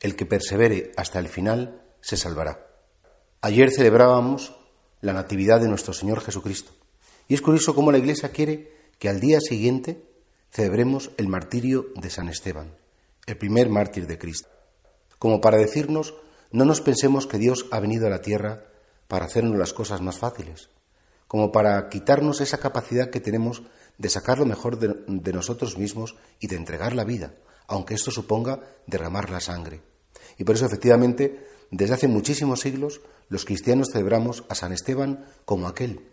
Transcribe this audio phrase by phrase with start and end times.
[0.00, 2.66] El que persevere hasta el final se salvará.
[3.40, 4.56] Ayer celebrábamos
[5.00, 6.72] la Natividad de nuestro Señor Jesucristo.
[7.28, 10.04] Y es curioso cómo la Iglesia quiere que al día siguiente
[10.50, 12.76] celebremos el martirio de San Esteban,
[13.26, 14.48] el primer mártir de Cristo.
[15.18, 16.14] Como para decirnos,
[16.50, 18.64] no nos pensemos que Dios ha venido a la tierra
[19.08, 20.70] para hacernos las cosas más fáciles,
[21.26, 23.62] como para quitarnos esa capacidad que tenemos
[23.98, 27.34] de sacar lo mejor de, nosotros mismos y de entregar la vida,
[27.66, 29.82] aunque esto suponga derramar la sangre.
[30.38, 35.66] Y por eso, efectivamente, desde hace muchísimos siglos, los cristianos celebramos a San Esteban como
[35.66, 36.08] aquel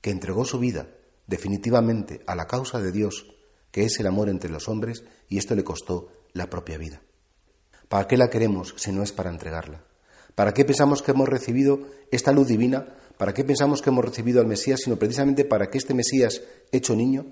[0.00, 0.88] que entregó su vida
[1.26, 3.34] definitivamente a la causa de Dios,
[3.70, 7.02] que es el amor entre los hombres, y esto le costó la propia vida.
[7.88, 9.84] ¿Para qué la queremos si no es para entregarla?
[10.34, 12.94] ¿Para qué pensamos que hemos recibido esta luz divina?
[13.18, 16.94] ¿Para qué pensamos que hemos recibido al Mesías, sino precisamente para que este Mesías, hecho
[16.94, 17.26] niño,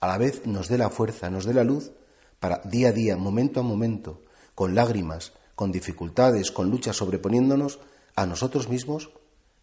[0.00, 1.92] a la vez nos dé la fuerza, nos dé la luz,
[2.40, 4.22] para día a día, momento a momento,
[4.54, 7.80] con lágrimas, con dificultades, con luchas, sobreponiéndonos
[8.16, 9.10] a nosotros mismos,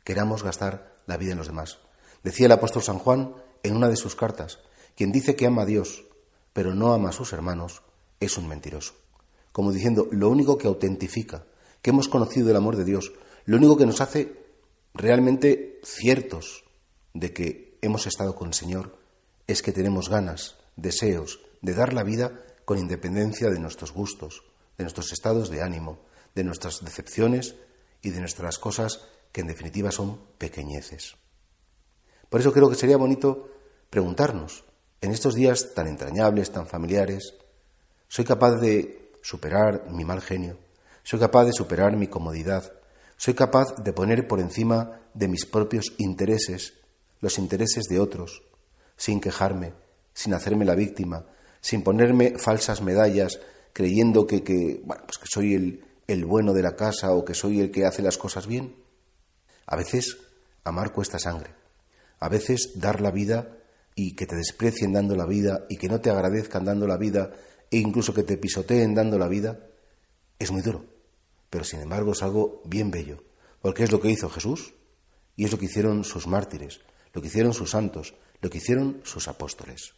[0.03, 1.79] queramos gastar la vida en los demás.
[2.23, 3.33] Decía el apóstol San Juan
[3.63, 4.59] en una de sus cartas,
[4.95, 6.05] quien dice que ama a Dios,
[6.53, 7.81] pero no ama a sus hermanos,
[8.19, 8.93] es un mentiroso.
[9.51, 11.45] Como diciendo, lo único que autentifica
[11.81, 13.11] que hemos conocido el amor de Dios,
[13.45, 14.46] lo único que nos hace
[14.97, 16.65] realmente ciertos
[17.13, 18.97] de que hemos estado con el Señor,
[19.45, 24.43] es que tenemos ganas, deseos de dar la vida con independencia de nuestros gustos,
[24.77, 25.99] de nuestros estados de ánimo,
[26.35, 27.55] de nuestras decepciones
[28.01, 31.15] y de nuestras cosas que en definitiva son pequeñeces.
[32.29, 33.49] Por eso creo que sería bonito
[33.89, 34.65] preguntarnos,
[34.99, 37.35] en estos días tan entrañables, tan familiares,
[38.07, 40.57] ¿soy capaz de superar mi mal genio?
[41.03, 42.73] ¿Soy capaz de superar mi comodidad?
[43.17, 46.73] ¿Soy capaz de poner por encima de mis propios intereses
[47.19, 48.43] los intereses de otros,
[48.95, 49.73] sin quejarme,
[50.13, 51.25] sin hacerme la víctima,
[51.59, 53.39] sin ponerme falsas medallas
[53.73, 57.59] creyendo que, bueno, pues que soy el, el bueno de la casa o que soy
[57.59, 58.75] el que hace las cosas bien.
[59.65, 60.17] A veces
[60.63, 61.51] amar cuesta sangre.
[62.19, 63.57] A veces dar la vida
[63.95, 67.31] y que te desprecien dando la vida y que no te agradezcan dando la vida
[67.71, 69.59] e incluso que te pisoteen dando la vida
[70.39, 70.96] es muy duro.
[71.49, 73.23] Pero sin embargo es algo bien bello,
[73.61, 74.73] porque es lo que hizo Jesús
[75.35, 76.81] y es lo que hicieron sus mártires,
[77.13, 79.93] lo que hicieron sus santos, lo que hicieron sus apóstoles.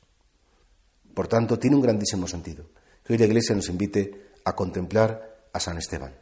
[1.14, 2.66] Por tanto, tiene un grandísimo sentido
[3.04, 6.16] que hoy la Iglesia nos invite a contemplar a San Esteban,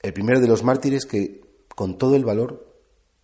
[0.00, 2.74] el primero de los mártires que, con todo el valor,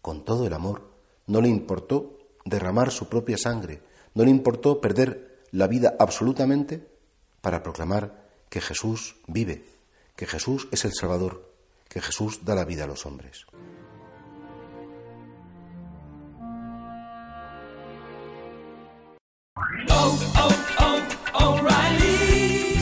[0.01, 0.91] con todo el amor,
[1.27, 3.83] no le importó derramar su propia sangre,
[4.15, 6.89] no le importó perder la vida absolutamente
[7.41, 9.65] para proclamar que Jesús vive,
[10.17, 11.50] que Jesús es el Salvador,
[11.91, 13.45] que Jesús da la vida a los hombres.